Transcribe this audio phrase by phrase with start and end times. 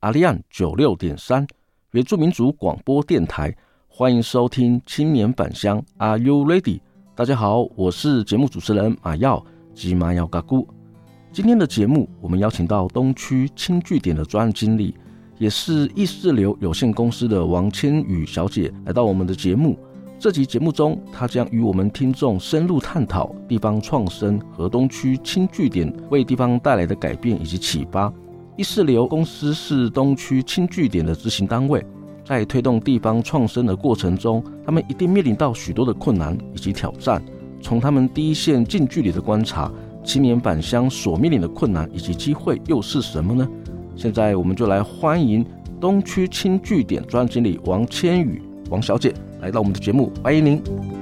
[0.00, 1.46] 阿利安九六点三
[1.90, 3.54] 原住民族广播电台，
[3.86, 6.80] 欢迎收听青年返乡，Are you ready？
[7.14, 10.66] 大家好，我是节目主持人马耀及马耀嘎姑。
[11.30, 14.94] 今天的节目，我们邀请到东区轻据点的专案经理，
[15.36, 19.78] 也是意识流有限公司的王千羽小姐来到我们的节目。
[20.18, 28.10] 这集节目中，她将与我们听众深入探讨地方创生和东区轻据点为地方带来的改变以及启发。
[28.60, 31.82] 一四流公司是东区轻据点的执行单位，
[32.22, 37.24] 在推动地方创生的过程中，他们一定面临到许多的困难以及挑战。
[37.62, 39.72] 从他们第一线近距离的观察，
[40.04, 43.48] 青年返乡所面临的困难以及机会又是什么呢？
[43.96, 45.42] 现在我们就来欢迎
[45.80, 50.99] 东区轻据点专案经理王千羽王小姐来到我们的节目，欢迎您。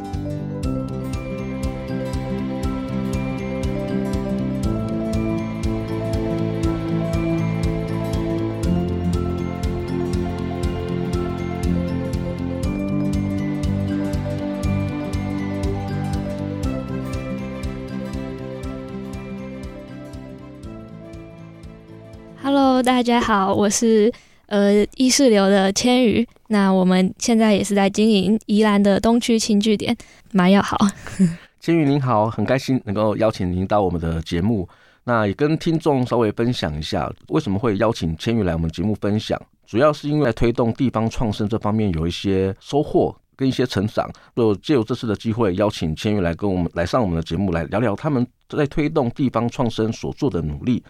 [22.85, 24.11] 大家好，我是
[24.47, 26.27] 呃意识流的千羽。
[26.49, 29.95] 那我们现在也是在经营宜兰的东区轻据点。
[30.33, 30.77] 蛮要好，
[31.61, 34.69] 千羽您好，很开心能够邀请您到我们的节目。
[35.05, 50.83] 那也跟听众稍微分享一下，为什么会邀请千羽来我们节目分享，主要是因为推动地方创生这方面有一些收获跟一些成长，就借由这次的机会邀请千羽来跟我们来上我们的节目，来聊聊他们在推动地方创生所做的努力。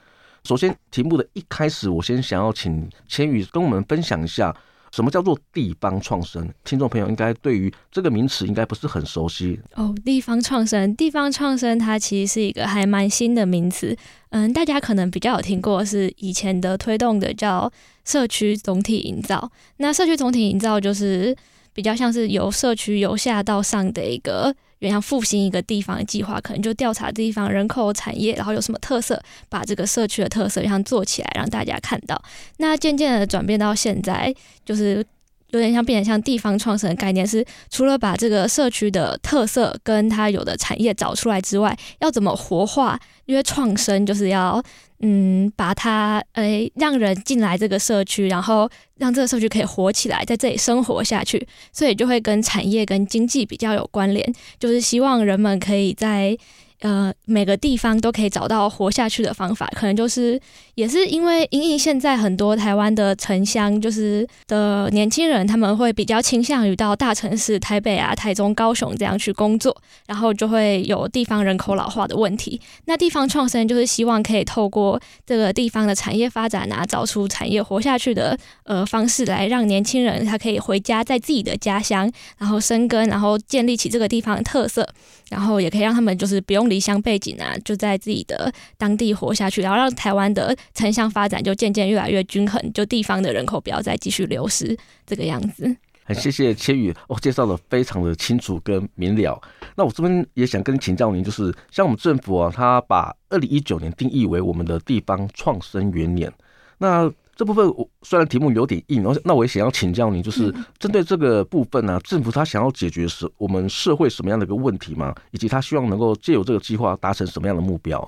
[0.44, 4.54] 首先，题目的一开始，我先想要请千羽跟我们分享一下，
[4.92, 6.48] 什么叫做地方创生？
[6.64, 9.94] 听众朋友应该对于这个名词应该不是很熟悉哦。
[10.04, 13.94] 地方创生，地方创生，它其实是一个还蛮新的名词。
[14.30, 17.70] 嗯，大家可能比较有听过是以前的推动的叫
[18.04, 19.50] 社区总体营造。
[19.76, 21.36] 那社区总体营造就是
[21.74, 24.54] 比较像是由社区由下到上的一个。
[24.80, 32.20] 原像复兴一个地方的计划，可能就调查地方人口、产业，然后有什么特色，把这个社区的特色像做起来，让大家看到。
[32.58, 34.34] 那渐渐的转变到现在，
[34.64, 35.04] 就是
[35.50, 42.98] 有点像变成像地方创生的概念，是除了把这个社区的特色跟它有的产业找出来之外，要怎么活化？
[43.26, 44.62] 因为创生就是要。
[45.00, 56.36] 嗯，把它诶、让人进来这个社区，然后让这个社区可以活起来，在这里生活下去，所以就会跟产业跟经济比较有关联，就是希望人们可以在。
[56.80, 60.40] 呃，每个地方都可以找到活下去的方法，可能就是
[60.76, 72.60] 也是因为因应现在很多台湾的城乡，就是的年轻人，他们会比较倾向于到大城市，台北啊、台中、高雄这样去工作，然后就会有地方人口老化的问题。
[72.84, 82.08] 那地方创生就是希望可以透过这个地方的产业发展啊，找出产业活下去的呃方式，来让年轻人他可以回家，在自己的家乡，
[82.38, 84.88] 然后生根，然后建立起这个地方的特色，
[85.28, 86.67] 然后也可以让他们就是不用。
[86.68, 94.76] 离乡背景啊，就在自己的当地活下去，然后让台湾的城乡发展就渐渐越来越均衡，就地方的人口不要再继续流失，
[95.06, 95.76] 这个样子。
[96.04, 99.40] 很谢谢千羽，哦、介绍的非常的清楚跟明了。
[99.76, 106.32] 那我这边也想跟请教您，就是像我们政府啊，他把二零一九年定义为我们的地方创生元年，
[106.78, 107.12] 那。
[107.38, 115.14] 这部分我虽然题目有点硬，那我也想要请教你，就是针对这个部分呢、啊，政府他想要解决是我们社会什么样的一个问题吗？
[115.30, 118.00] 以及他希望能够借由这个计划达成什么样的目标？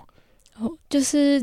[0.58, 1.40] 哦，就是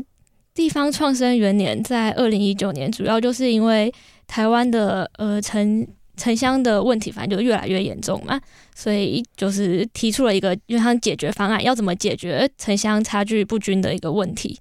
[0.52, 3.90] 地方创生元年在二零一九年，主要就是因为
[4.26, 5.88] 台湾的呃城
[6.18, 8.38] 城乡的问题，反正就越来越严重嘛，
[8.74, 14.58] 所以就是提出了一个就像解决方案，要怎么解决城乡差距不均的一个问题。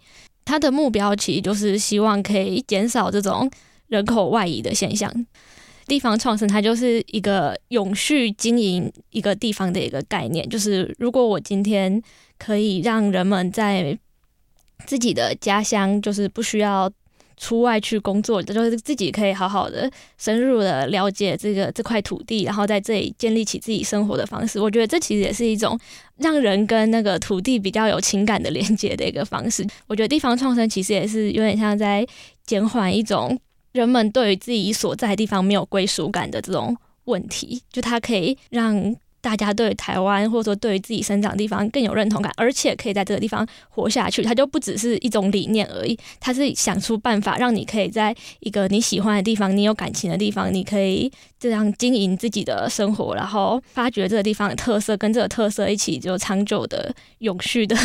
[0.48, 3.52] 他的目标其实就是希望可以减少这种
[3.88, 5.12] 人口外移的现象。
[5.86, 12.02] 地方创生它就是一个永续经营一个地方的一个概念，就是如果我今天
[12.38, 13.98] 可以让人们在
[14.86, 16.90] 自己的家乡，就是不需要。
[17.38, 24.60] 出外去工作，就是自己可以好好的、深入的了解这个这块土地，然后在这里建立起自己生活的方式。
[24.60, 25.80] 我觉得这其实也是一种
[26.18, 29.66] 让人跟那个土地比较有情感的连接的一个方式。
[29.86, 32.06] 我觉得地方创生其实也是有点像在
[32.46, 33.40] 减缓一种
[33.72, 36.76] 人们对于自己所在地方没有归属感的这种
[37.06, 38.96] 问题，就它可以让。
[39.20, 57.76] 大家对台湾或者说对自己生长的地方更有认同感，而且可以在这个地方活下去，它就不只是一种理念而已，它是想出办法让你可以在一个你喜欢的地方、你有感情的地方，你可以这样经营自己的生活，然后发掘这个地方的特色，跟这个特色一起就长久的、永续的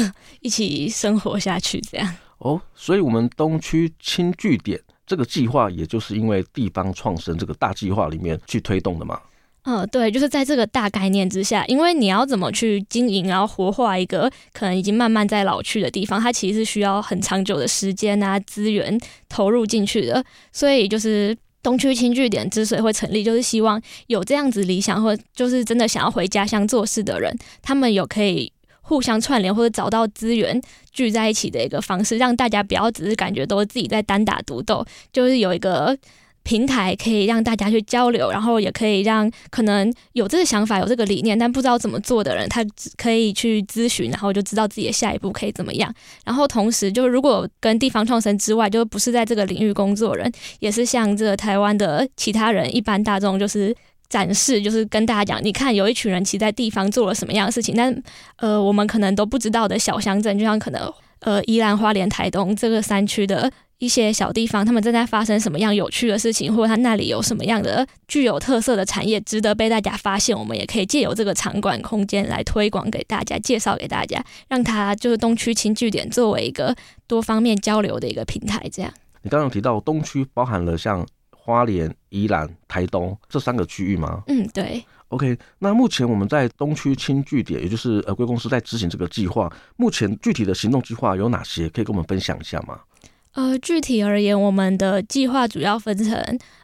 [0.40, 1.81] 一起生活下去。
[1.81, 9.20] 这样哦，所以我们东区轻据点这个计划，也就是因为地方创生这个大计划里面去推动的嘛。
[9.64, 20.25] 嗯，对，就是在这个大概念之下，因为你要怎么去经营，然后活化一个可能已经慢慢在老去的地方，它其实是需要很长久的时间啊、资源投入进去的。
[20.50, 27.32] 所以，就是东区轻据点之所以会成立，就是希望有这样子理想，或就是真的想要回家乡做事的人，
[27.62, 30.61] 他们有可以互相串联或者找到资源
[30.91, 35.97] 聚在一起的一个方式，让大家不要只是感觉都是自己在单打独斗，就是有一个。
[36.43, 42.65] 平台可以让大家去交流，然后也可以让可能有这个想法、有这个理念，但不知道怎么做的人，他
[42.97, 45.93] 可以去咨询，然后就知道自己的下一步可以怎么样。
[46.25, 50.31] 然后同时，就是如果跟地方创生之外，就不是在这个领域工作人，
[50.61, 53.75] 也是像这个台湾的其他人、一般大众，就是
[54.12, 58.03] 展示，就是跟大家讲，你看有一群人其实在地方做了什么样的事情，但
[58.37, 63.50] 呃，我们可能都不知道的小乡镇，就像可能呃宜兰花莲台东这个山区的。
[63.79, 70.38] 一些小地方，他们正在发生什么样有趣的事情，或者他那里有什么样的具有特色的产业，值得被大家发现。
[70.38, 76.73] 我们也可以借由这个场馆空间来推广给大家，介绍给大家，让它就是东区轻据点作为一个
[77.09, 78.64] 多方面交流的一个平台。
[78.73, 78.93] 这样，
[79.23, 81.05] 你刚刚提到东区包含了像
[81.44, 84.23] 花莲、宜兰、台东这三个区域吗？
[84.29, 84.85] 嗯，对。
[85.09, 91.69] OK，那目前我们在东区轻据点，也就是呃贵公司在执行这个计划，目前具体的行动计划有哪些？
[91.69, 92.81] 可以跟我们分享一下吗？
[93.35, 96.15] 呃，具体而言，我们的计划主要分成，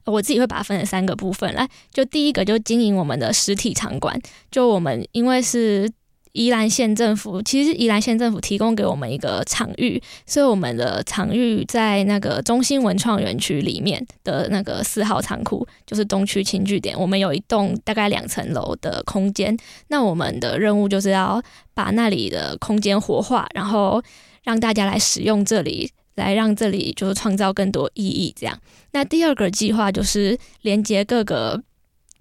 [0.04, 1.68] 呃，我自己会把它分成三个部分来。
[1.92, 4.18] 就第一个，就经营我们的实体场馆。
[4.50, 5.90] 就我们因为是
[6.32, 16.98] 宜兰县政府，其实宜兰县政府提供给我们一个场域，所以我们的场域在那个中心文创园区里面的那个四号仓库，就是东区轻据点。
[16.98, 19.56] 我们有一栋大概两层楼的空间，
[19.88, 21.42] 那我们的任务就是要
[21.74, 24.02] 把那里的空间活化，然后
[24.44, 25.90] 让大家来使用这里。
[26.18, 28.58] 来让这里就是创造更多意义，这样。
[28.90, 31.62] 那第二个计划就是连接各个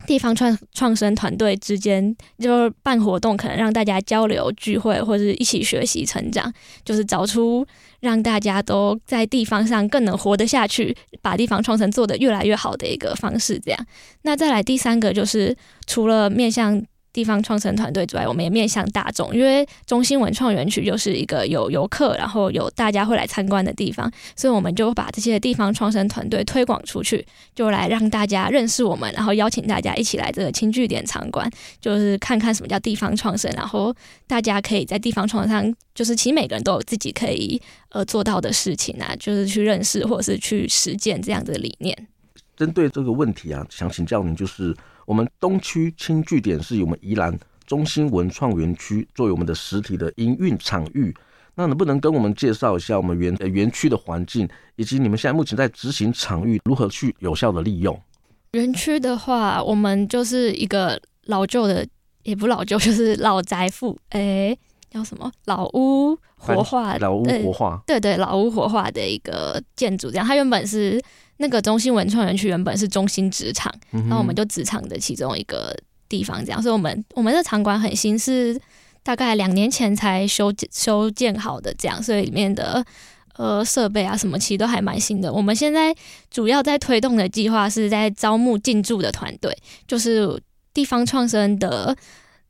[0.06, 6.54] 地方创创生团队之间，就是办活动，可能让大家交流聚会，或者是一起学习成长，
[6.86, 7.66] 就是找出
[8.00, 13.86] 让大家都在地方上更能活得下去，把地方创生做得越来越好的一个方式，这样。
[14.22, 15.56] 那再来第三个就是
[15.86, 16.84] 除了面向。
[17.18, 27.26] 地方创生团队之外，我们也面向大众，因为中心文创园区就是一个有游客，然后有大家会来参观的地方，所以我们就把这些地方创生团队推广出去，
[27.56, 31.50] 就来让大家认识我们，然后邀请大家一起来这个轻据点场馆，
[31.82, 33.92] 就是看看什么叫地方创生，然后
[34.28, 37.60] 大家可以在地方创生，就是其实每个人都有自己可以
[37.90, 41.98] 呃做到的事情啊，就是去认识或者是去实践这样的理念。
[42.56, 44.76] 针对这个问题啊，想请教您就是。
[45.08, 47.34] 我们东区轻据点是由我们宜兰
[47.66, 51.16] 中心文创园区作为我们的实体的营运场域，
[51.56, 54.46] 那能不能跟我们介绍一下我们园园区的环境，
[54.76, 57.98] 以及你们现在目前在执行场域如何去有效的利用？
[58.52, 61.88] 园区的话，我们就是一个老旧的，
[62.24, 64.58] 也不老旧，就是老宅复， 哎，
[64.92, 65.32] 叫什么？
[65.46, 71.02] 老屋活化，老屋活化，对对，老屋活化的一个建筑，这样，它原本是。
[71.38, 75.76] 那个中心文创园区原本是中心职场，然后我们就职场的其中一个
[76.10, 78.60] 地方，这样，所以我们我们的场馆很新，是
[79.04, 82.86] 大概两年前才修修建好的，这样，所以里面的
[83.38, 85.32] 呃设备啊什么其实都还蛮新的。
[85.32, 85.96] 我们现在
[86.30, 90.42] 主要在推动的计划是在招募进驻的团队，就是
[90.74, 91.06] 地方。
[91.06, 91.96] 创生的。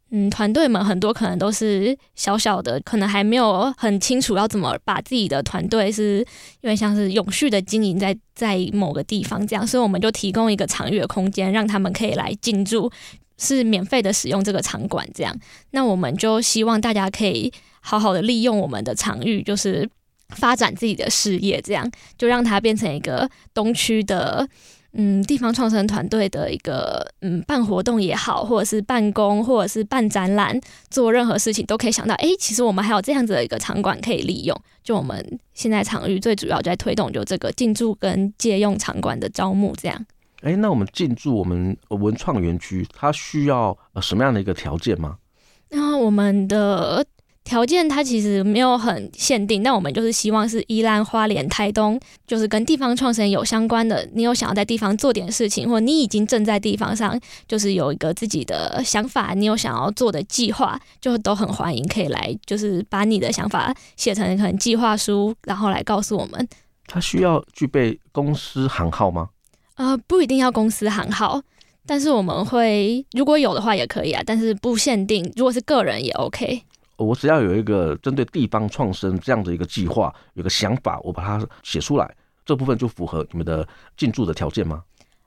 [0.09, 6.25] 嗯，团队们很多可能都是小小的，可能还没有很清楚要怎么把自己的团队是
[6.61, 12.89] 因为像是永续的经营在在某个地方这样，所以我们就提供一个场域的空间，让他们可以来进驻，
[13.37, 15.37] 是免费的使用这个场馆这样。
[15.71, 19.89] 那我们就希望大家可以好好的利用我们的场域，就是
[20.29, 24.47] 发展自己的事业，这样就让它变成一个东区的。
[24.93, 34.59] 嗯，地方创生团队的一个嗯，办活动也好，或者是办公，或者是办展览，做任何事情都可以想到，哎、欸，其实我们还有这样子的一个场馆可以利用。
[34.83, 40.05] 就我们现在场域最主要就在推动，就这个进驻跟借用场馆的招募，这样。
[40.41, 45.17] 哎、欸，那我们进驻我们文创园区，它需要什么样的一个条件吗？
[45.69, 47.05] 那我们的。
[47.47, 54.05] 条件它其实没有很限定，但我们就是希望是宜兰、花莲、台东，就是跟地方创生有相关的。
[54.13, 66.45] 你有想要在地方做点事情，或你已经正在地方上，就是有一个自己的想法，你有想要做的计划，就都很欢迎可以来，就是把你的想法写成可能计划书，然后来告诉我们。
[66.85, 69.29] 它需要具备公司行号吗？
[69.75, 71.41] 呃，不一定要公司行号，
[71.85, 76.63] 但是我们会如果有的话也可以啊，但是不限定，如果是个人也 OK。
[76.97, 84.81] 我只要有一个针对地方创生这样的一个计划，有个想法，我把它写出来，这部分就符合你们的进驻的条件吗？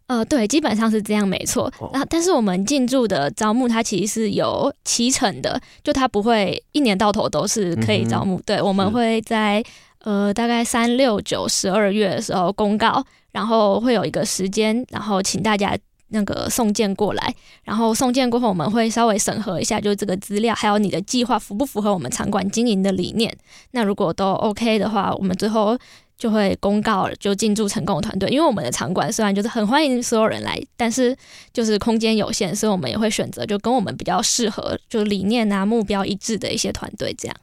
[0.06, 1.72] 呃，对，基本上是这样，没错。
[1.92, 8.36] 那、哦、但是我们进驻的招募，它其实是有期程的，就它不会一年到头都是可以招募。
[8.38, 9.62] 嗯、对，我们会在
[10.00, 15.78] 呃大概三六九十二月的时候公告，然后会有一个时间，然后请大家。
[16.10, 23.34] 那个送件过来，然后送件过后，我们会稍微审核一下，就是这个资料还有你的计划符不符合我们场馆经营的理念。
[23.72, 25.78] 那如果都 OK 的话，我们最后
[26.18, 28.28] 就会公告就进驻成功的团队。
[28.28, 31.16] 因为我们的场馆虽然就是很欢迎所有人来，但是
[31.52, 37.36] 就是空间有限，所以我们也会选择就跟我们比较适合，就理念啊目标一致的一些团队这样。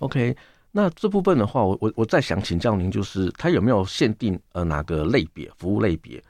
[0.00, 0.36] OK，
[0.72, 6.22] 那这部分的话，我我我再想请教您，就是它有没有限定呃哪个类别服务类别？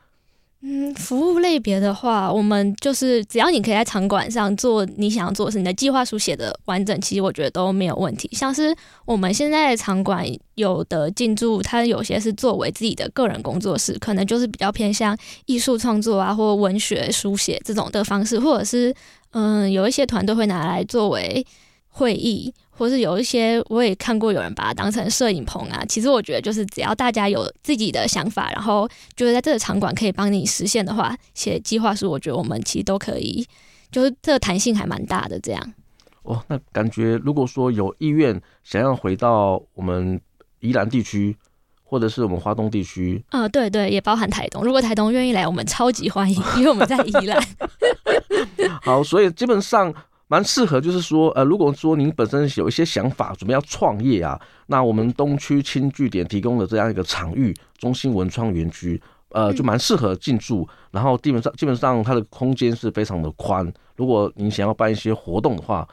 [0.67, 8.31] 嗯，服务类别的话，我们就是只要你可以在场馆上做你想要做的事，你的计划书写的完整，其实我觉得都没有问题。
[8.33, 18.95] 像是我们现在的场馆有的进驻，它有些是作为自己的个人工作室，可能就是比较偏向艺术创作啊，或文学书写这种的方式，或者是
[19.33, 21.47] 嗯，有一些团队会拿来作为
[21.89, 22.55] 会议。
[22.77, 25.85] 或是有一些，我也看过有人把它当成摄影棚啊。
[25.89, 33.47] 其实我觉得，就是只要大家有自己的想法，然后觉得在这个场馆可以帮你实现的话，写计划书，我觉得我们其实都可以，
[33.93, 35.39] 就是这个弹性还蛮大的。
[35.39, 35.73] 这样
[36.25, 40.21] 哦，那感觉如果说有意愿想要回到我们
[40.59, 41.37] 宜兰地区，
[41.85, 44.65] 或者是我们花东地区，啊、嗯，对对，也包含台东。
[44.65, 47.41] 如果台东愿意来，我们超级欢迎，因为我们在宜兰。
[48.83, 49.95] 好，所以基本上。
[50.35, 54.37] 蛮适合，就是说，呃，如果说您本身有一些想法，准备要创业啊，
[54.67, 60.69] 那我们东区轻据点提供的这样一个场域——中心文创园区，呃，就蛮适合进驻。
[60.91, 63.73] 然后基本上，基本上它的空间是非常的宽。
[63.95, 65.87] 如果您想要办一些活动的话，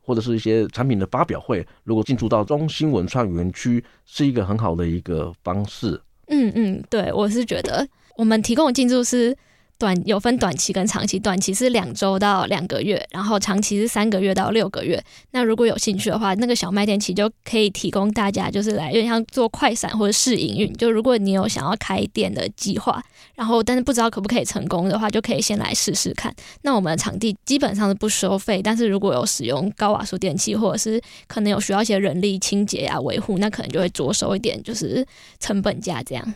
[0.00, 6.00] 或者是一些产品的发表会，如果进驻到中心文创园区，是一个很好的一个方式。
[6.28, 7.84] 嗯嗯，对，我是觉得
[8.16, 9.36] 我们提供的进驻是。
[9.80, 15.02] 短有分短期跟长期，短期是两周到两个月，然后长期是三个月到六个月。
[15.30, 20.70] 那如果有兴趣的话，那个小卖店其实就可以提供大家，就是来有点像做快闪或者试营运。
[20.74, 23.02] 就如果你有想要开店的计划，
[23.34, 26.30] 然后但是不知道可不可以成功的话，就可以先来试试看。
[26.60, 35.06] 那我们的场地基本上是不收费，但是如果有使用高瓦数电器，或者是可能有需要一些人力清洁啊维护，那可能就会着收一点，就是
[35.38, 36.34] 成本价这样。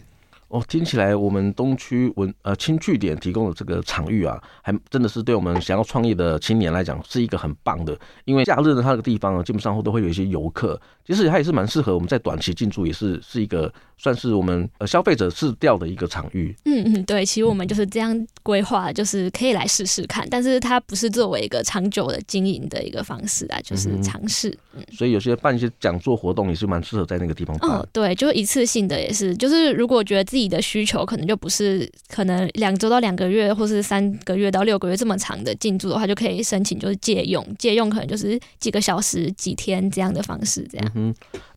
[0.54, 7.98] 哦，听起来我们东区文呃轻据点提供的这个场域啊，还真的是对我们想要创业的青年来讲是一个很棒的。
[8.24, 16.54] 因为假日的它这个地方啊，基本上都会有一些游客，其实它也是蛮适合我们在短期进驻，也是是一个算是我们呃消费者市调的一个场域。
[16.66, 24.50] 嗯嗯，对，其实我们就是这样规划，就是可以来试试看，但是它不是作为一个长久的经营的一个方式啊，就是尝试。
[24.74, 27.72] 嗯，嗯，所以有些办一些讲座活动也是蛮适合在那个地方办。
[27.72, 40.64] 哦，对，就一次性的也是，就是如果觉得自己的需求可能就不是可能两周到两个月，或是三个月到六个月这么长的进驻的话，就可以申请就是借用，借用可能就是几个小时、几天这样的方式。
[40.70, 40.92] 这样。
[40.94, 41.14] 嗯，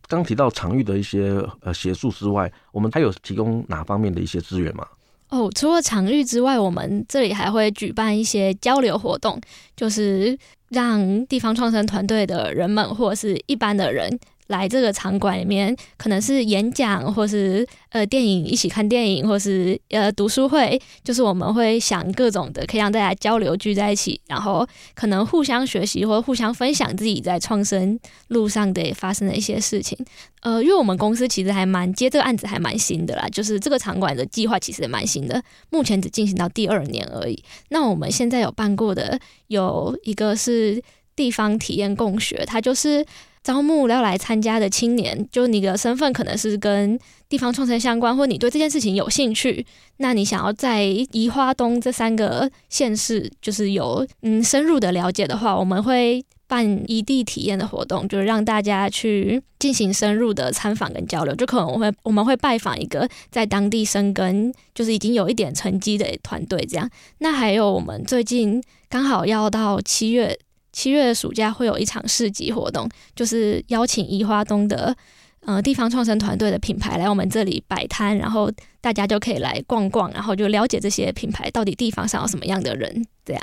[0.08, 4.86] 刚提到场域的一些呃协助之外，我们还有提供哪方面的一些资源吗？
[5.28, 9.38] 哦，除了场域之外，我们这里还会举办一些交流活动，
[9.76, 10.38] 就是
[10.70, 14.18] 让地方创生团队的人们或者是一般的人。
[14.48, 29.98] 来这个场馆里面，可能是演讲，或是呃电影一起看电影，或是呃读书会，就是我们会想各种的，可以让大家交流聚在一起，然后可能互相学习或互相分享自己在创生路上的发生的一些事情。
[30.40, 37.42] 呃，因为我们公司其实还蛮接这个案子还蛮新的啦，就是这个场馆的计划其实蛮新的，目前只进行到第二年而已。
[37.68, 40.82] 那我们现在有办过的有一个是
[41.14, 43.04] 地方体验共学，它就是。
[43.48, 47.00] 招募要来参加的青年，就你的身份可能是跟
[47.30, 49.64] 地方创生相关，或你对这件事情有兴趣，
[49.96, 61.34] 那你想要在宜花东这三个县市，就是有嗯深入的了解的话，我们会办异地体验的活动，就是让大家去进行深入的参访跟交流。
[61.34, 66.86] 就可能我会我们会拜访一个在当地生根，就是已经有一点成绩的团队这样。
[67.20, 70.38] 那还有我们最近刚好要到七月。
[70.78, 74.96] 七月的暑假会有一场市集活动，就是邀请宜花东的
[75.40, 78.48] 呃地方创生团队的品牌来我们这里摆摊，然后
[78.80, 83.42] 大家就可以来逛逛，然后就了解这些品牌到底地方上有什么样的人，这样。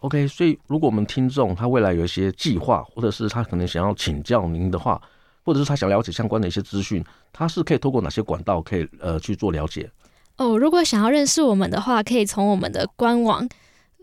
[0.00, 5.00] OK，所以如果我们听众他未来有一些计划，或者是他可能想要请教您的话，
[5.42, 9.90] 或者是他想了解相关的一些资讯，他是可以透过哪些管道可以呃去做了解？
[10.36, 13.48] 哦，如果想要认识我们的话，可以从我们的官网，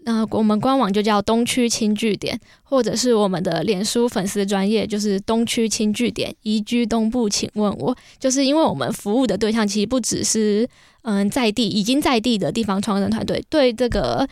[0.03, 10.67] 那、我们官网就叫东区轻据点，或者是我们的脸书粉丝专页，就是东区轻据点宜居东部，请问我，就是因为我们服务的对象其实不只是
[11.03, 14.27] 嗯在地已经在地的地方创生团队，对这个。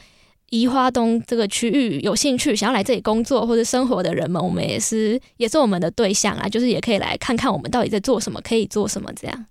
[0.51, 9.45] 宜花东这个区域有兴趣想要来这里工作或者生活的人们，我们也是也是我们的对象啊，就是也可以来看看我们到底在做什么，可以做什么这样。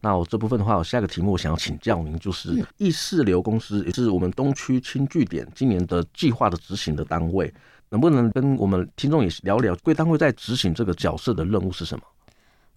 [0.00, 7.52] 那我这部分的话，我下一个题目我想要请教您，就是意识流公司也是我们东区轻据点今年的计划的执行的单位，
[7.90, 12.04] 能不能跟我们听众也聊聊贵单位在执行这个角色的任务是什么？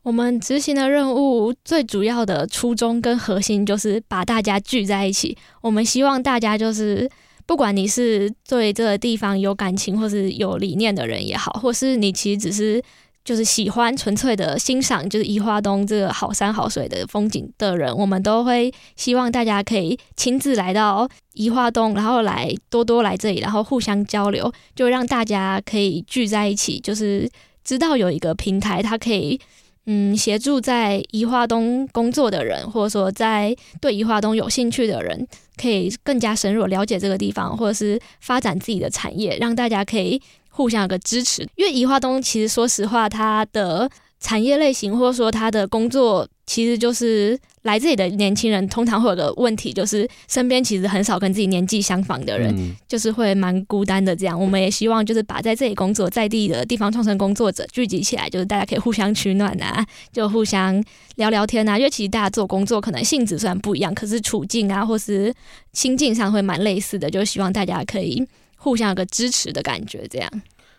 [0.02, 7.10] 我们执行的任务最主要的初衷跟核心就是把大家聚在一起，我们希望大家就是。
[7.46, 12.82] 不管你是对这个地方有感情或是有理念的人也好，或是你其实只是
[13.24, 27.30] 就是喜欢纯粹的欣赏，就是宜花东这个好山好水的风景的人，我们都会希望大家可以亲自来到宜花东，然后来多多来这里，然后互相交流，就让大家可以聚在一起，就是
[27.64, 29.40] 知道有一个平台，它可以。
[29.86, 35.28] 嗯，协助在宜花东工作的人，或者说在对宜花东有兴趣的人，
[35.58, 40.22] 可以更加深入了解这个地方，或者是发展自己的产业，让大家可以
[40.54, 41.42] 互相有个支持。
[41.56, 54.16] 因为宜花东其实说实话，它的产业类型或者说它的工作，其实就是来这里的年轻人通常会有个问题，就是身边其实很少跟自己年纪相仿的人，嗯、就是会蛮孤单的。
[54.16, 60.82] 这样，我们也希望就是把在这里工作在地的地方创生工作者聚集起来，就是大家可以互相取暖啊，就互相
[61.16, 61.78] 聊聊天啊。
[61.78, 65.34] 因为其实大家做工作可能性质虽然不一样，可是处境啊或是
[65.74, 68.26] 心境上会蛮类似的，就希望大家可以
[68.64, 70.32] 互相有个支持的感觉，这样。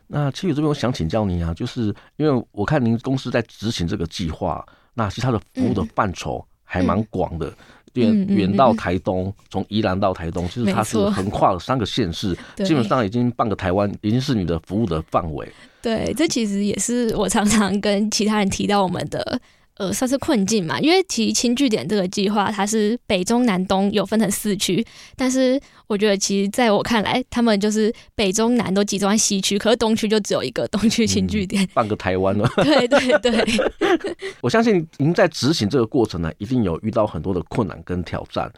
[0.07, 7.53] 那其实这边我想请教您啊，就是因为我看您公司在执行这个计划，那其实它的服务的范畴还蛮广的，
[7.92, 15.47] 远远、嗯、到台东，从、嗯、宜兰到台东，其实它是横跨了三个县市，基本上已经半个台湾已经是你的服务的范围。
[15.83, 19.38] 对，这其实也是我常常跟其他人提到我们的。
[19.77, 32.49] 呃，算是困境嘛，因为其实轻据点这个计划，它是北中南东有分成四区，但是我觉得其实在我看来，他们就是北中南都集中在西区，可是东区就只有一个东区轻据点，嗯，半个台湾了。
[32.57, 33.45] 对 对对，
[34.41, 38.49] 我相信您在执行这个过程呢，一定有遇到很多的困难跟挑战，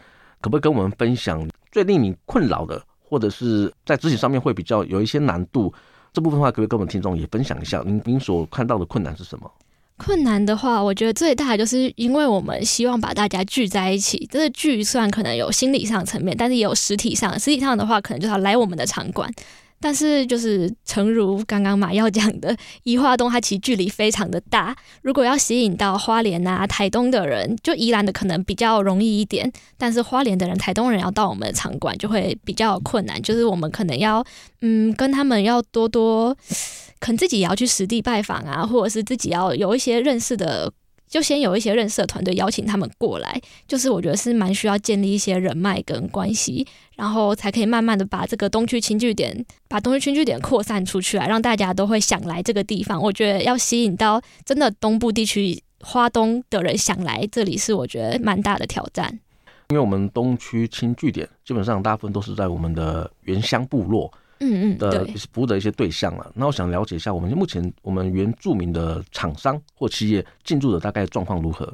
[0.42, 5.72] 可不可以跟我们分享最令你困扰的，或者是在执行上面会比较有一些难度
[6.12, 9.50] 这部分的话，可不可以跟我们听众也分享一下您您所看到的困难是什么？
[9.96, 14.28] 困难的话，我觉得最大就是因为我们希望把大家聚在一起。
[14.30, 17.38] 这个聚算可能有心理上层面，但是也有实体上。
[17.38, 19.30] 实体上的话，可能就要来我们的场馆。
[19.80, 24.76] 但是就是诚如刚刚马耀讲的，宜花东它其实距离非常的大。
[25.02, 29.50] 如果要吸引到花莲啊、台东的人，就宜兰的可能比较容易一点。
[29.76, 33.20] 但是花莲的人、台东人要到我们的场馆就会比较困难。
[33.20, 34.24] 就是我们可能要
[34.62, 36.36] 嗯跟他们要多多。
[36.98, 40.72] 可能自己也要去实地拜访啊，或者是自己要有一些认识的，
[41.08, 43.40] 就先有一些认识的团队邀请他们过来。
[43.66, 46.66] 就是我觉得是蛮需要建立一些人脉跟关系，
[46.96, 53.00] 然后才可以慢慢的把这个东区轻据点，把东区轻据点扩散出去啊，让大家都会想来这个地方。
[53.00, 59.18] 我觉得要吸引到真的东部地区花东的人想来这里，是我觉得蛮大的挑战。
[59.70, 64.12] 因为我们东区轻据点基本上大部分都是在我们的原乡部落。
[64.40, 66.30] 嗯嗯，的服务的一些对象了。
[66.34, 71.72] 那我想了解一下，我们目前我们原住民的厂商或企业进驻的大概状况如何？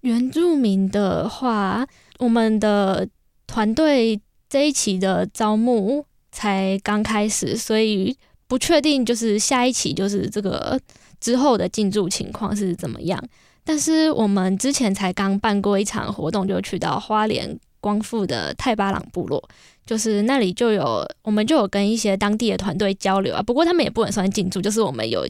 [0.00, 1.86] 原住民的话，
[2.18, 3.06] 我们的
[3.46, 8.16] 团队这一期的招募才刚开始，所以
[8.48, 10.80] 不确定就是下一期就是这个
[11.20, 13.22] 之后的进驻情况是怎么样。
[13.62, 19.42] 但是我们之前才刚办过一场活动，就去到花莲光复的泰巴朗部落。
[19.86, 23.42] 就是那里就有，我们就有跟一些当地的团队交流啊。
[23.42, 25.26] 不过他们也不能算进驻，就是我们有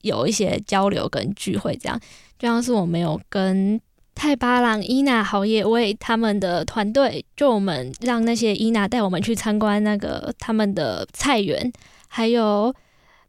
[0.00, 2.00] 有一些交流跟聚会这样。
[2.38, 3.78] 就像是我们有跟
[4.14, 11.70] 泰巴朗伊娜好野味他们的团队，就我们让那些伊娜带我们去参观那个他们的菜园，
[12.08, 12.74] 还有。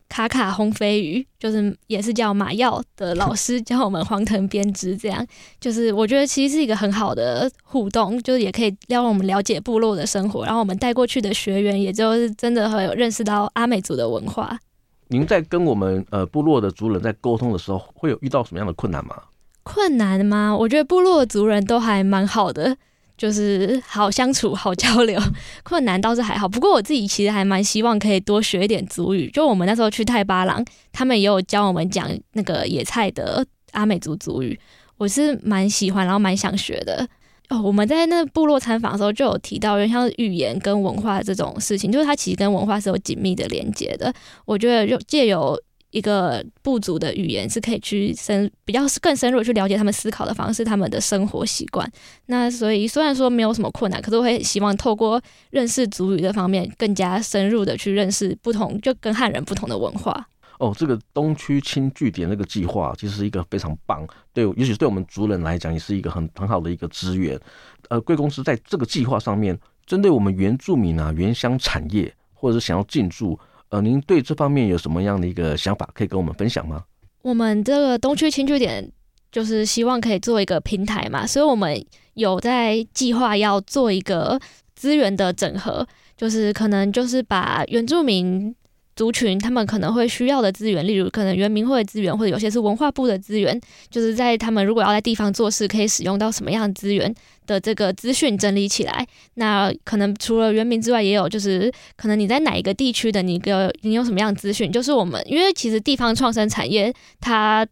[0.09, 5.25] 卡卡烘飞鱼，就是也是叫马耀的老师教我们黄藤编织，这样
[5.61, 14.59] 就是我觉得其实是一个很好的互动，就是也可以让我们了解部落的生活，然后我们带过去的学员，也就是真的很有认识到阿美族的文化。
[15.07, 19.15] 您在跟我们呃部落的族人在沟通的时候，会有遇到什么样的困难吗？
[19.63, 20.55] 困难吗？
[20.57, 22.75] 我觉得部落族人都还蛮好的，
[23.19, 25.21] 就是好相处、好交流。
[25.61, 29.29] 困难倒是还好，不过我自己其实还蛮希望可以多学一点族语。
[29.31, 34.57] 就我们那时候去太巴朗，他们也有教我们讲那个野菜的阿美族族语，
[34.97, 37.05] 我是蛮喜欢，然后蛮想学的。
[37.49, 44.13] 哦，我们在那部落参访的时候就有提到，因为像语言跟文化这种事情，就是它其实跟文化是有紧密的连接的。
[44.45, 45.59] 我觉得就借由
[45.91, 51.89] 一个部族的语言，是可以去深比较更深入去了解他们思考的方式，他们的生活习惯。
[52.27, 60.27] 那所以虽然说没有什么困难，可是我会希望透过认识族语的方面，更加深入的去认识不同，就跟汉人不同的文化。
[60.59, 67.39] 哦，这个东区轻据点那个计划其实是一个非常棒，对，尤其是对我们族人来讲，也是一个很很好的一个资源。
[67.87, 76.83] 呃，贵公司在这个计划上面，针对我们原住民啊、原乡产业，或者是想要进驻，呃，您对这方面有什么样的一个想法可以跟我们分享吗？
[77.21, 78.91] 我们这个东区轻据点
[79.31, 84.39] 就是希望可以做一个平台嘛，所以我们有在计划要做一个
[84.75, 88.55] 资源的整合，就是可能就是把原住民。
[88.99, 93.57] 族群他们可能会需要的资源，例如可能原民会的资源，或者有些是文化部的资源，
[93.89, 97.15] 就是在他们如果要在地方做事，可以使用到什么样的资源
[97.47, 99.07] 的这个资讯整理起来。
[99.35, 104.69] 那可能除了原民之外，也有就是可能你在哪一个地区的，你个你有什么样资讯？
[104.69, 107.65] 就是我们因为其实地方创生产业，它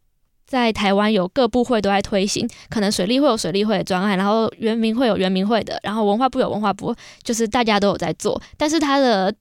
[0.46, 9.36] 在台湾有各部会都在推行，可能水利会有水利会的专案，然后原民会有原民会的，然后文化部有文化部，就是大家都有在做，但是它的。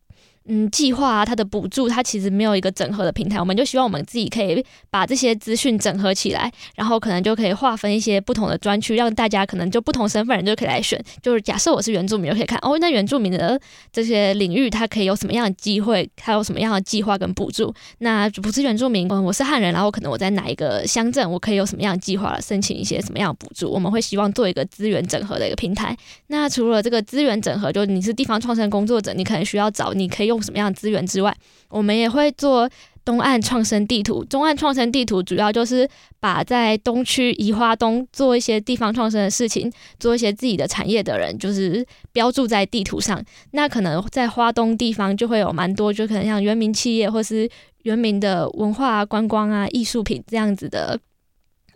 [0.48, 3.40] 嗯，计划啊，它的补助，它其实没有一个整合的平台。
[3.40, 11.02] 我们就希望我们自己可以把这些资讯整合起来，然后可能就可以划分一些不同的专区，让大家可能就不同身份人就可以来选。
[11.20, 17.74] 就是假设我是原住民，就可以看哦，那原住民的这些领域，它可以有什么样的机会，它有什么样的计划跟补助。
[17.98, 23.68] 那不是原住民，我是汉人，然后可能我在哪一个乡镇，我可以有什么样的计划申请一些什么样的补助。
[23.68, 25.96] 我们会希望做一个资源整合的一个平台。
[26.28, 30.35] 那除了这个资源整合，就你是地方创生工作者，你可能需要找，你可以用。
[30.36, 31.34] 用什么样的资源之外，
[31.70, 32.68] 我们也会做
[33.04, 34.22] 东岸创生地图。
[34.24, 35.88] 中岸创生地图主要就是
[36.20, 43.22] 把在东区宜花东做一些地方创生的事情，做一些自己的产业的人，就是标注在地图上。
[43.52, 47.48] 那可能在花东地方就会有蛮多，就可能像原民企业或是
[47.84, 51.00] 原民的文化、观光啊、艺术品这样子的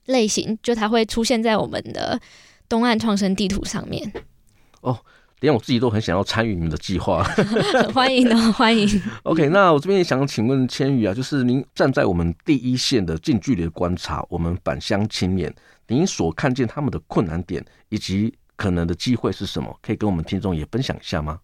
[0.06, 2.20] 类型，就它会出现在我们的
[2.68, 4.12] 东岸创生地图上面。
[4.82, 4.98] 哦。
[5.40, 7.24] 连我自己都很想要参与你们的计划，
[7.94, 8.86] 欢迎哦，欢迎。
[9.22, 15.52] OK，那我这边也想请问千羽啊，就是您站在我们第一线的近距离观察，我们返乡青年，
[15.88, 19.74] 您所看见他们的困难点以及可能的机会是什么？
[19.80, 21.38] 可以跟我们听众也分享一下吗？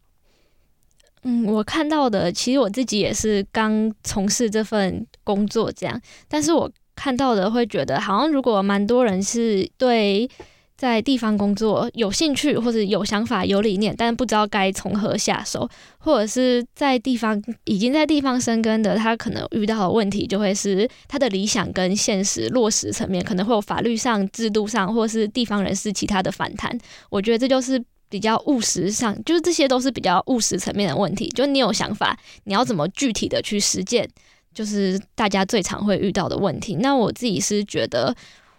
[1.23, 10.29] 嗯，我看到的，其实我自己也是刚从事这份工作这样，但是我看到的会觉得，好像如果蛮多人是对。
[10.77, 26.79] 在地方工作有兴趣或者有想法有理念，但不知道该从何下手，或者是在地方已经在地方生根的，他可能遇到的问题就会是他的理想跟现实落实层面可能会有法律上、制度上，或是地方人士其他的反弹。
[27.09, 31.27] 我觉得这就是比较务实上，就是这些都是比较务实层面的问题。
[31.31, 34.07] 就你有想法，你要怎么具体的去实践，
[34.53, 36.75] 就是大家最常会遇到的问题。
[36.77, 38.15] 那我自己是觉得。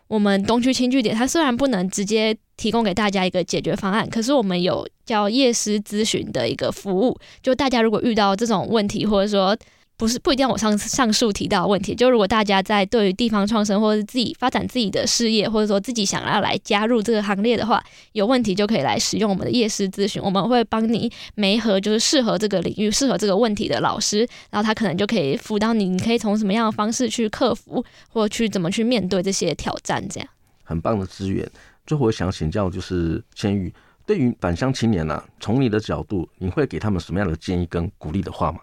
[0.08, 7.18] 我们东区轻据点，它虽然不能直接提供给大家一个解决方案，可是我们有叫夜师咨询的一个服务。
[7.42, 9.58] 就大家如果遇到这种问题，或者说，
[9.98, 24.20] 不是不一定要我上上述提到的问题，就如果大家在对于地方创生或者自己发展自己的事业，或者说自己想要来加入这个行列的话，有问题就可以来使用我们的夜市咨询，我们会帮你媒合就是适合这个领域、适合这个问题的老师，
[24.52, 30.30] 然后他可能就可以辅导你，你可以从什么样的方式去克服，或去怎么去面对这些挑战，这样。
[30.64, 31.50] 很棒的资源。
[31.88, 33.74] 最后我想请教就是千玉，
[34.06, 38.60] 对于返乡青年啊，从你的角度，你会给他们什么样的建议跟鼓励的话吗？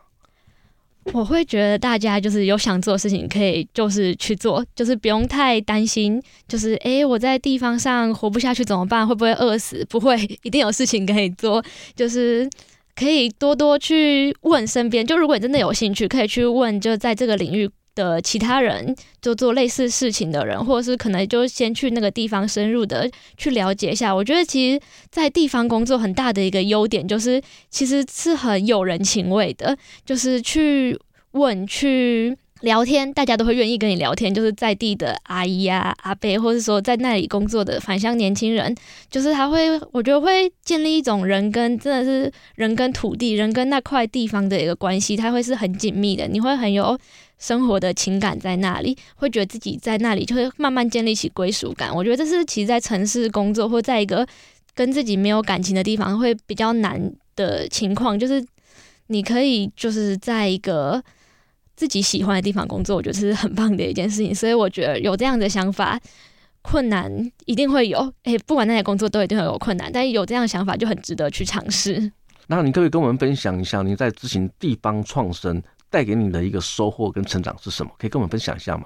[1.13, 9.07] 我会觉得大家就是有想做的事情，可以就是去做，就是不用太担心，就是诶，我在地方上活不下去怎么办？
[9.07, 9.85] 会不会饿死？
[9.89, 11.63] 不会，一定有事情可以做，
[11.95, 12.49] 就是
[12.97, 15.07] 可以多多去问身边。
[15.07, 17.71] 就如果你真的有兴趣，可以去问，就在这个领域。
[17.95, 24.15] 的其他人就做类似事情的人，或者是可能就先去那个地方深入的去了解一下。
[24.15, 24.81] 我觉得其实，
[25.11, 30.99] 在地方工作很大的一个优点就是，其实是很有人情味的，就是去
[31.33, 38.75] 问去聊天，大家都会愿意跟你聊天，就是在地的阿姨啊、阿伯，或是说在那里工作的返乡年轻人，
[39.11, 46.99] 就是他会，我觉得会建立一种人跟真的是人跟土地、人跟那块地方的一个关系，它会是很紧密的，你会很有
[47.45, 51.95] 生活的情感在那里，会觉得自己在那里就会慢慢建立起归属感。
[51.95, 54.27] 我觉得这是其实，在城市工作或在一个
[54.75, 58.43] 跟自己没有感情的地方会比较难的情况，就是
[59.09, 61.03] 你可以就是在一个。
[61.77, 64.33] 自己喜欢的地方工作，我觉得是很棒的一件事情。
[64.33, 66.01] 所以我觉得有这样的想法，
[66.63, 67.11] 困难
[67.47, 67.99] 一定会有。
[68.23, 72.13] 诶、不管那些工作都一定会有困难，但有这样的想法就很值得去尝试。
[72.47, 75.61] 那你可不可以跟我们分享一下，你在执行地方创生
[75.95, 77.93] 带给你的一个收获跟成长是什么？
[77.97, 78.85] 可以跟我们分享一下吗？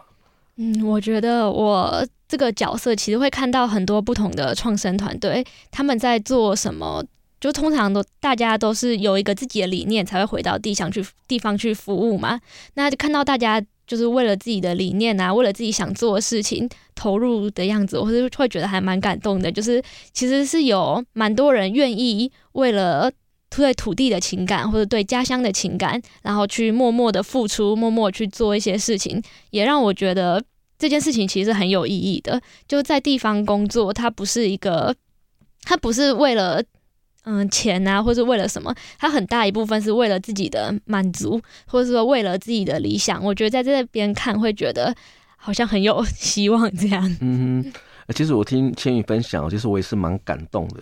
[0.56, 7.02] 嗯，我觉得我这个角色其实会看到很多不同的创生团队，他们在做什么。
[7.40, 12.40] 就通常都大家都是有一个自己的理念，才会回到地上去地方去服务嘛。
[12.74, 19.52] 那就看到大家就是为了自己的理念啊，为了自己想做的事情投入的样子，我是会觉得还蛮感动的。
[19.52, 19.80] 就是
[20.12, 23.08] 其实是有蛮多人愿意为了
[23.50, 30.42] 对土地的情感或者对家乡的情感，然后去默默的付出，默默去做一些事情，也让我觉得
[30.78, 32.40] 这件事情其实很有意义的。
[32.66, 34.94] 就在地方工作，它不是一个，
[35.64, 36.62] 它不是为了。
[37.24, 38.74] 嗯，钱啊，或是为了什么？
[38.96, 43.22] 他很大一部分是为了自己的满足，或者说为了自己的理想。
[43.22, 44.94] 我觉得在这边看会觉得
[45.36, 47.04] 好像很有希望这样。
[47.20, 47.62] 嗯
[48.06, 50.76] 哼，其实我听千羽分享，其实我也是蛮感动的。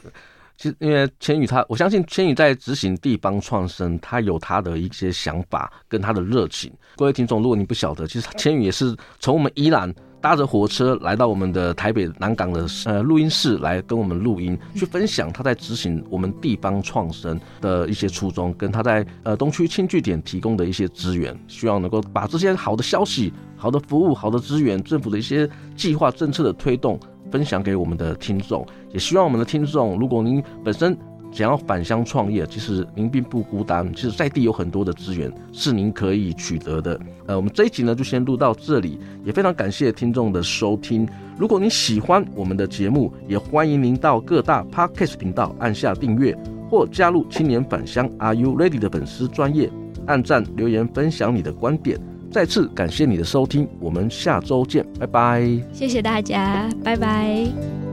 [0.56, 6.72] 其实因为千羽他，我相信千羽在执行地方创生，他有他的一些想法跟他的热情。
[6.96, 9.94] 各位听众，如果你不晓得，其实千羽也是从我们宜兰。
[10.18, 26.98] 搭着火车来到我们的台北南港的呃录音室来跟我们录音，去分享他在执行我们地方创生的一些初衷，跟他在呃东区轻据点提供的一些资源，希望能够把这些好的消息、好的服务、好的资源、政府的一些计划政策的推动
[27.30, 30.96] 分享给我们的听众，也希望我们的听众，如果您本身。
[31.32, 33.92] 想要返乡创业，其实您并不孤单。
[33.92, 36.98] 其实在地有很多的资源是您可以取得的。
[37.26, 41.06] 呃，我们这一集呢就先录到这里，也非常感谢听众的收听。
[41.36, 46.34] 如果你喜欢我们的节目，也欢迎您到各大 Podcast 频道按下订阅，
[46.70, 49.70] 或加入青年返乡 Are You Ready 的粉丝专业，
[50.06, 52.00] 按赞留言分享你的观点。
[52.30, 55.46] 再次感谢你的收听，我们下周见，拜拜。
[55.72, 57.85] 谢谢大家，拜拜。